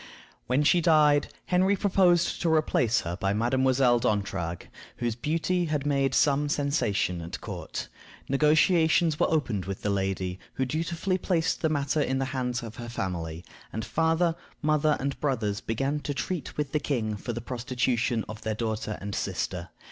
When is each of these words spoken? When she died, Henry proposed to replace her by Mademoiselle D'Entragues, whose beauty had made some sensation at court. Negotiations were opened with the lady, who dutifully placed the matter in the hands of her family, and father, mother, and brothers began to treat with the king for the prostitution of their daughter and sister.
When 0.47 0.63
she 0.63 0.81
died, 0.81 1.27
Henry 1.45 1.75
proposed 1.75 2.41
to 2.41 2.51
replace 2.51 3.01
her 3.01 3.15
by 3.17 3.33
Mademoiselle 3.33 3.99
D'Entragues, 3.99 4.65
whose 4.97 5.13
beauty 5.15 5.65
had 5.65 5.85
made 5.85 6.15
some 6.15 6.49
sensation 6.49 7.21
at 7.21 7.39
court. 7.39 7.87
Negotiations 8.27 9.19
were 9.19 9.29
opened 9.29 9.65
with 9.65 9.83
the 9.83 9.91
lady, 9.91 10.39
who 10.55 10.65
dutifully 10.65 11.19
placed 11.19 11.61
the 11.61 11.69
matter 11.69 12.01
in 12.01 12.17
the 12.17 12.25
hands 12.33 12.63
of 12.63 12.77
her 12.77 12.89
family, 12.89 13.45
and 13.71 13.85
father, 13.85 14.33
mother, 14.63 14.97
and 14.99 15.19
brothers 15.19 15.61
began 15.61 15.99
to 15.99 16.15
treat 16.15 16.57
with 16.57 16.71
the 16.71 16.79
king 16.79 17.15
for 17.15 17.31
the 17.31 17.39
prostitution 17.39 18.25
of 18.27 18.41
their 18.41 18.55
daughter 18.55 18.97
and 19.01 19.13
sister. 19.13 19.69